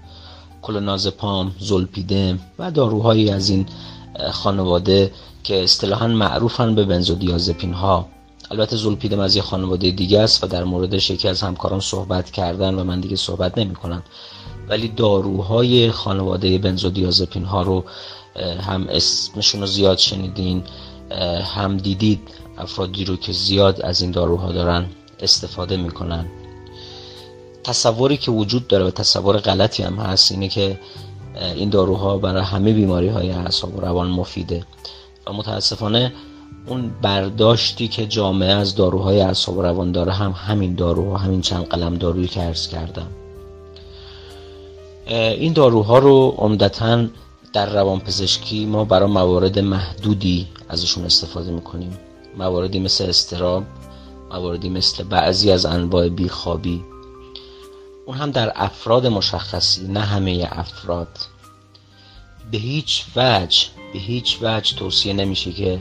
[0.62, 3.66] کلونازپام، زولپیدم و داروهایی از این
[4.30, 5.12] خانواده
[5.44, 8.08] که اصطلاحا معروفن به بنزودیازپین ها
[8.50, 12.74] البته زولپیدم از یه خانواده دیگه است و در موردش یکی از همکاران صحبت کردن
[12.74, 14.02] و من دیگه صحبت نمی کنم
[14.68, 17.84] ولی داروهای خانواده بنزودیازپین ها رو
[18.60, 20.62] هم اسمشون رو زیاد شنیدین
[21.54, 22.20] هم دیدید
[22.58, 24.86] افرادی رو که زیاد از این داروها دارن
[25.20, 26.26] استفاده می‌کنن.
[27.64, 30.80] تصوری که وجود داره و تصور غلطی هم هست اینه که
[31.54, 34.66] این داروها برای همه بیماری های اعصاب و روان مفیده.
[35.26, 36.12] و متاسفانه
[36.66, 41.64] اون برداشتی که جامعه از داروهای اعصاب و روان داره هم همین داروها همین چند
[41.64, 43.08] قلم دارویی که عرض کردم.
[45.10, 47.06] این داروها رو عمدتا
[47.52, 51.98] در روان پزشکی ما برای موارد محدودی ازشون استفاده می‌کنیم.
[52.38, 53.64] مواردی مثل استراب
[54.30, 56.84] مواردی مثل بعضی از انواع بیخوابی.
[58.06, 61.18] اون هم در افراد مشخصی نه همه افراد.
[62.50, 65.80] به هیچ وجه به هیچ وجه توصیه نمیشه که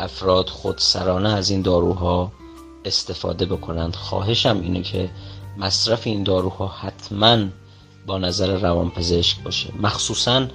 [0.00, 2.32] افراد خودسرانه از این داروها
[2.84, 3.96] استفاده بکنند.
[3.96, 5.10] خواهشم اینه که
[5.58, 7.38] مصرف این داروها حتما
[8.06, 9.72] با نظر روانپزشک باشه.
[9.82, 10.46] مخصوصا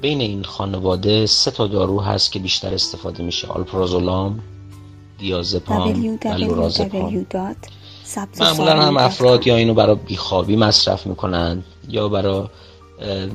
[0.00, 3.48] بین این خانواده سه تا دارو هست که بیشتر استفاده میشه.
[3.48, 4.40] آلپرازولام
[5.18, 7.26] دیازپام و لورازپام.
[8.40, 12.42] معمولا هم افراد یا اینو برای بیخوابی مصرف می‌کنن یا برای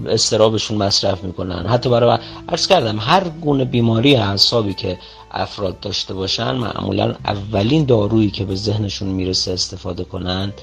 [0.07, 1.65] استرابشون مصرف می‌کنن.
[1.65, 4.99] حتی برای عرض کردم هر گونه بیماری اعصابی که
[5.37, 10.53] افراد داشته باشن معمولا اولین دارویی که به ذهنشون می‌رسه استفاده کنند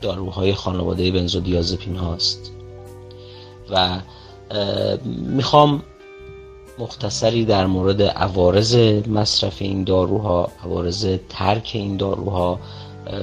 [0.00, 2.52] داروهای خانواده بنزودیازپین هاست.
[3.70, 3.98] و
[5.06, 5.82] می‌خوام
[6.78, 8.76] مختصری در مورد عوارض
[9.06, 12.60] مصرف این داروها عوارض ترک این داروها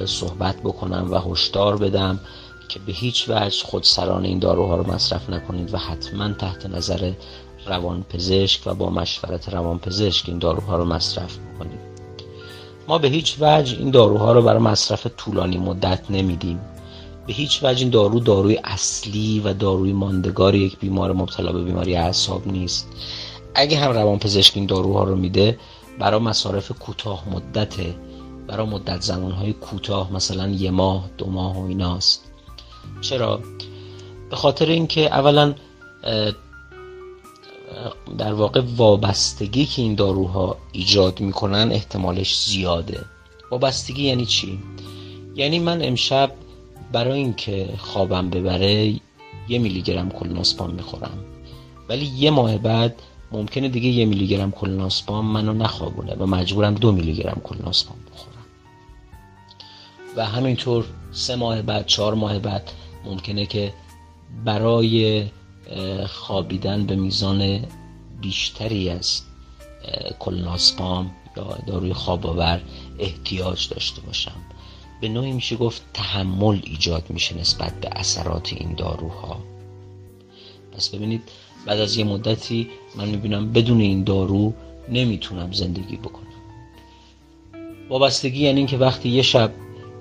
[0.06, 2.20] صحبت بکنم و هشدار بدم
[2.68, 7.12] که به هیچ وجه خودسران این داروها رو مصرف نکنید و حتما تحت نظر
[7.66, 11.90] روانپزشک و با مشورت روانپزشک این داروها رو مصرف بکنید
[12.88, 16.60] ما به هیچ وجه این داروها رو برای مصرف طولانی مدت نمیدیم.
[17.26, 21.96] به هیچ وجه این دارو داروی اصلی و داروی ماندگار یک بیمار مبتلا به بیماری
[21.96, 22.88] اعصاب نیست.
[23.54, 25.58] اگه هم روانپزشک این داروها رو میده
[25.98, 27.94] برای مصارف کوتاه مدته
[28.46, 32.24] برای مدت زمانهای کوتاه مثلا یه ماه دو ماه و ایناست.
[33.00, 33.40] چرا؟
[34.30, 35.54] به خاطر اینکه اولا
[38.18, 43.00] در واقع وابستگی که این داروها ایجاد می‌کنن احتمالش زیاده.
[43.50, 44.58] وابستگی یعنی چی؟
[45.34, 46.32] یعنی من امشب
[46.92, 48.94] برای اینکه خوابم ببره
[49.48, 51.24] یه میلی گرم کلوناسپام می‌خورم.
[51.88, 53.02] ولی یه ماه بعد
[53.32, 58.44] ممکنه دیگه یه میلی گرم کلوناسپام منو نخوابونه و مجبورم دو میلی گرم کلوناسپام بخورم.
[60.16, 62.70] و همینطور سه ماه بعد چهار ماه بعد
[63.04, 63.72] ممکنه که
[64.44, 65.24] برای
[66.06, 67.66] خوابیدن به میزان
[68.20, 69.22] بیشتری از
[70.18, 72.60] کلناسپام یا داروی خواب آور
[72.98, 74.36] احتیاج داشته باشم.
[75.00, 79.40] به نوعی میشه گفت تحمل ایجاد میشه نسبت به اثرات این داروها.
[80.72, 81.22] پس ببینید
[81.66, 84.54] بعد از یه مدتی من می‌بینم بدون این دارو
[84.88, 86.26] نمی‌تونم زندگی بکنم.
[87.90, 89.52] وابستگی یعنی اینکه وقتی یه شب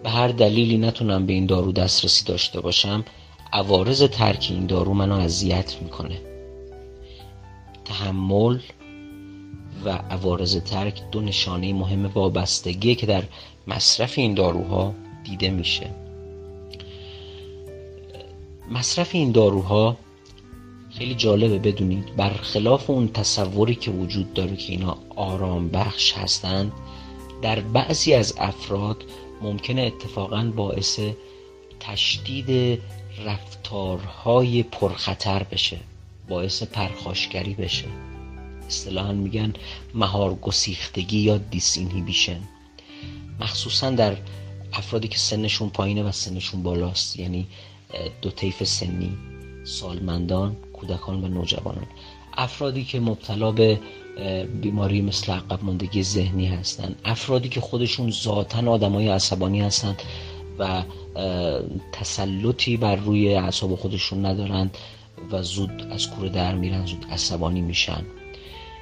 [0.04, 3.06] به هر دلیلی نتونم به این دارو دسترسی داشته باشم
[3.54, 6.22] عوارض ترک این دارو منو اذیت می‌کنه.
[7.86, 8.60] تحمل
[9.86, 13.24] و عوارض ترک دو نشانه مهم وابستگی که در
[13.68, 14.94] مصرف این داروها
[15.24, 15.90] دیده میشه.
[18.72, 19.98] مصرف این داروها
[20.90, 22.16] خیلی جالبه بدونید.
[22.16, 26.72] برخلاف اون تصوری که وجود داره که اینا آرام بخش هستند
[27.42, 29.04] در بعضی از افراد
[29.42, 31.00] ممکنه اتفاقا باعث
[31.80, 32.80] تشدید
[33.26, 35.80] رفتارهای پرخطر بشه
[36.30, 37.86] باعث پرخاشگری بشه.
[38.68, 39.54] اصطلاحا میگن
[39.94, 42.40] مهار گسیختگی یا دیس بیشن
[43.40, 44.18] مخصوصا در
[44.74, 47.48] افرادی که سنشون پایینه و سنشون بالاست یعنی
[48.22, 49.18] دو طیف سنی
[49.64, 51.88] سالمندان کودکان و نوجوانان.
[52.38, 53.80] افرادی که مبتلا به
[54.62, 60.02] بیماری مثل عقب ماندگی ذهنی هستند افرادی که خودشون ذاتا آدمای عصبانی هستند
[60.60, 60.84] و
[61.92, 64.78] تسلطی بر روی اعصاب خودشون ندارند
[65.32, 68.06] و زود از کوره در میرن زود عصبانی میشن.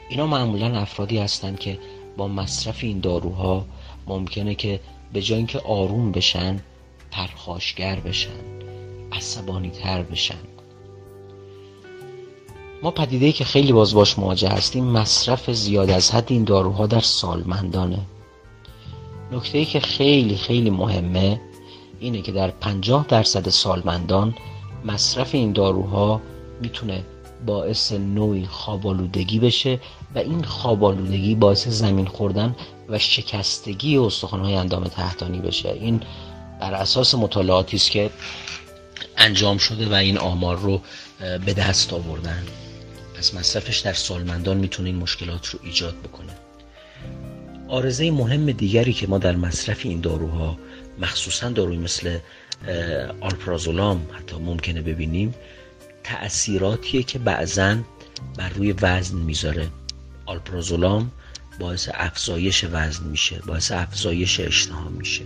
[0.10, 1.80] اینا معمولا افرادی هستند که
[2.18, 3.66] با مصرف این داروها
[4.08, 4.80] ممکنه که
[5.14, 6.60] به جای اینکه آروم بشن
[7.12, 8.40] پرخاشگر بشن
[9.12, 10.38] عصبانی تر بشن.
[12.84, 17.00] ما پدیده که خیلی باز باش مواجه هستیم مصرف زیاد از حد این داروها در
[17.00, 18.00] سالمندانه.
[19.32, 21.42] نکته ای که خیلی خیلی مهمه
[22.00, 24.36] اینه که در پنجاه درصد سالمندان
[24.86, 26.22] مصرف این داروها
[26.62, 27.04] می‌تونه
[27.46, 29.80] باعث نوعی خوابالودگی بشه
[30.16, 32.56] و این خوابالودگی باعث زمین خوردن
[32.90, 35.70] و شکستگی استخوان‌های اندام تحتانی بشه.
[35.70, 36.02] این
[36.62, 38.10] بر اساس مطالعاتی است که
[39.18, 40.82] انجام شده و این آمار رو
[41.20, 42.44] به دست آوردن.
[43.18, 46.34] پس مصرفش در سالمندان می‌تونه این مشکلات رو ایجاد بکنه.
[47.70, 50.58] آرزه مهم دیگری که ما در مصرف این داروها
[51.00, 52.20] مخصوصا داروی مثل
[53.22, 55.36] آلپرازولام حتی ممکنه ببینیم
[56.04, 57.78] تأثیراتیه که بعضا
[58.38, 59.68] بر روی وزن می‌ذاره.
[60.26, 61.12] آلپرازولام
[61.60, 65.24] باعث افزایش وزن میشه باعث افزایش اشتها میشه.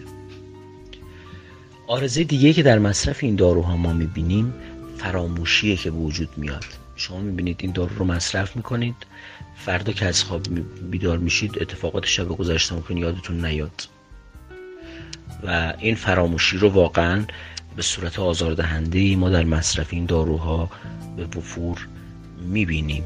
[1.87, 4.53] آرزه دیگه که در مصرف این داروها ما می‌بینیم
[4.97, 6.65] فراموشیه که به وجود میاد.
[6.95, 8.95] شما می‌بینید این دارو رو مصرف می‌کنید
[9.65, 10.47] فردا که از خواب
[10.91, 13.87] بیدار میشید اتفاقات شب گذشته ممکن یادتون نیاد.
[15.47, 17.25] و این فراموشی رو واقعا
[17.75, 20.69] به صورت آزاردهنده ما در مصرف این داروها
[21.17, 21.87] به وفور
[22.41, 23.03] می‌بینیم.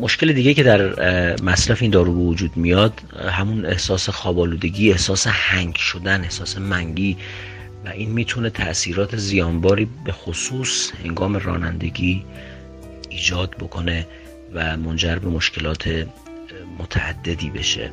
[0.00, 0.94] مشکل دیگه که در
[1.42, 3.00] مصرف این دارو به وجود میاد
[3.30, 7.16] همون احساس خوابالودگی احساس هنگ شدن احساس منگی
[7.84, 12.24] و این می‌تونه تاثیرات زیانباری به خصوص هنگام رانندگی
[13.08, 14.06] ایجاد بکنه
[14.54, 16.06] و منجر به مشکلات
[16.78, 17.90] متعددی بشه.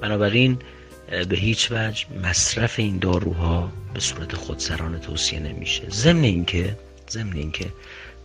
[0.00, 0.58] بنابراین
[1.28, 5.90] به هیچ وجه مصرف این داروها به صورت خودسرانه توصیه نمیشه.
[5.90, 6.78] ضمن اینکه
[7.10, 7.66] ضمن اینکه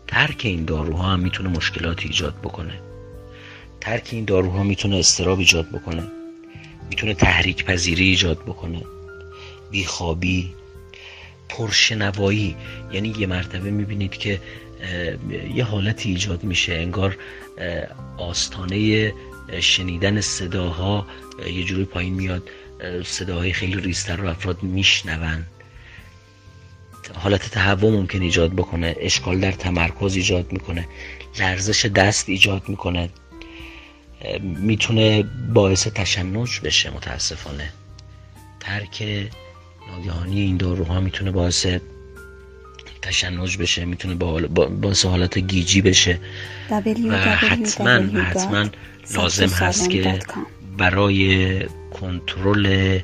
[0.07, 2.79] ترک این داروها هم می‌تونه مشکلات ایجاد بکنه.
[3.81, 6.03] ترک این داروها می‌تونه استراب ایجاد بکنه.
[6.89, 8.81] می‌تونه تحریک پذیری ایجاد بکنه.
[9.71, 10.53] بیخوابی
[11.49, 12.55] پرشنوایی.
[12.91, 14.41] یعنی یه مرتبه می‌بینید که
[15.55, 16.73] یه حالتی ایجاد میشه.
[16.73, 17.17] انگار
[18.17, 19.13] آستانه
[19.59, 21.07] شنیدن صداها
[21.47, 22.49] یه جوری پایین میاد
[23.05, 25.45] صداهای خیلی ریستر رو افراد میشنون.
[27.15, 30.87] حالت تهوع ممکن ایجاد بکنه اشکال در تمرکز ایجاد می‌کنه
[31.39, 33.09] لرزش دست ایجاد می‌کنه.
[34.41, 35.23] می‌تونه
[35.53, 37.73] باعث تشنج بشه متاسفانه.
[38.59, 39.27] ترک
[39.91, 41.65] ناگهانی این داروها می‌تونه باعث
[43.01, 44.15] تشنج بشه می‌تونه
[44.81, 46.19] باعث حالت گیجی بشه.
[46.69, 46.81] و
[47.17, 48.69] حتما حتما
[49.15, 50.19] لازم هست که
[50.77, 51.59] برای
[51.93, 52.99] کنترل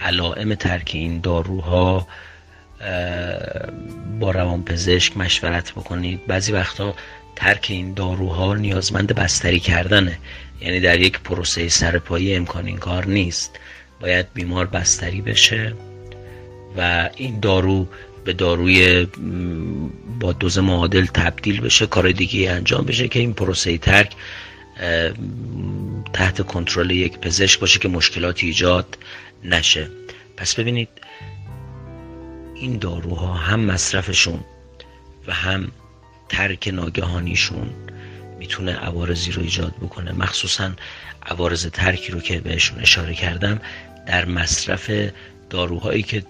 [0.00, 2.06] علائم ترک این داروها
[4.20, 6.26] با روانپزشک مشورت بکنید.
[6.26, 6.94] بعضی وقتا
[7.36, 10.18] ترک این داروها نیازمند بستری کردنه.
[10.60, 13.58] یعنی در یک پروسه سرپایی امکان این کار نیست.
[14.00, 15.74] باید بیمار بستری بشه
[16.76, 17.88] و این دارو
[18.24, 19.06] به داروی
[20.20, 24.12] با دوز معادل تبدیل بشه کار دیگه انجام بشه که این پروسه ترک
[26.12, 28.98] تحت کنترل یک پزشک باشه که مشکلاتی ایجاد
[29.44, 29.88] نشه.
[30.36, 30.88] پس ببینید
[32.54, 34.40] این داروها هم مصرفشون
[35.26, 35.72] و هم
[36.28, 37.70] ترک ناگهانیشون
[38.38, 40.12] می‌تونه عوارضی رو ایجاد بکنه.
[40.12, 40.70] مخصوصا
[41.26, 43.60] عوارض ترکی رو که بهشون اشاره کردم
[44.06, 44.90] در مصرف
[45.50, 46.22] داروهایی که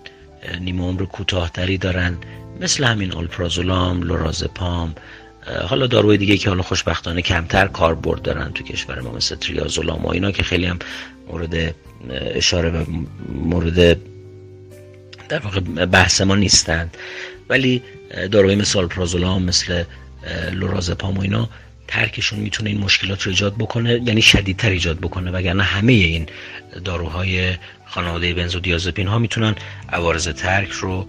[0.60, 2.16] نیمه عمر کوتاهتری دارن
[2.60, 4.94] مثل همین آلپرازولام، لورازپام
[5.68, 10.10] حالا داروی دیگه که حالا خوشبختانه کمتر کاربرد دارن تو کشور ما مثل تریازولام و
[10.10, 10.78] اینا که خیلی هم
[11.28, 11.74] مورد
[12.10, 12.84] اشاره و
[13.28, 13.98] مورد
[15.28, 16.96] در واقع بحث ما نیستند
[17.48, 17.82] ولی
[18.30, 19.84] داروی مثل آلپرازولام مثل
[20.52, 21.48] لورازپام و اینا
[21.88, 26.26] ترکشون می‌تونه این مشکلات رو ایجاد بکنه یعنی شدیدتر ایجاد بکنه وگرنه همه این
[26.84, 27.54] داروهای
[27.86, 29.54] خانواده بنزودیازپین ها می‌تونن
[29.88, 31.06] عوارض ترک رو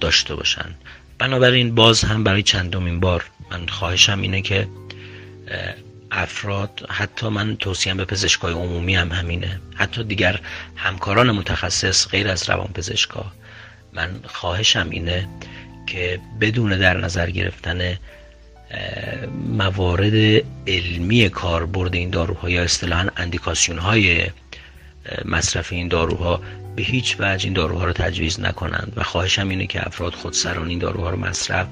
[0.00, 0.74] داشته باشن.
[1.20, 4.68] بنابراین باز هم برای چندمین بار من خواهشم اینه که
[6.10, 9.60] افراد حتی من توصیم به پزشکای عمومی هم همینه.
[9.74, 10.40] حتی دیگر
[10.76, 13.32] همکاران متخصص غیر از روان پزشکا
[13.92, 15.28] من خواهشم اینه
[15.86, 17.98] که بدون در نظر گرفتن
[19.46, 24.26] موارد علمی کاربرد این داروها یا اصطلاحا اندیکاسیون های
[25.24, 26.40] مصرف این داروها
[26.76, 30.78] به هیچ وجه این داروها رو تجویز نکنند و خواهشم اینه که افراد خودسران این
[30.78, 31.68] داروها رو مصرف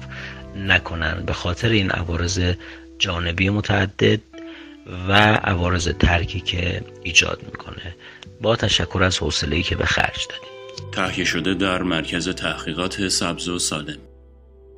[0.55, 2.53] نکنند به خاطر این عوارض
[2.99, 4.19] جانبی متعدد
[5.07, 5.13] و
[5.43, 7.95] عوارض ترکی که ایجاد می‌کنه.
[8.41, 10.49] با تشکر از حوصله که به خرج دادید
[10.91, 13.97] تهیه شده در مرکز تحقیقات سبز و سالم.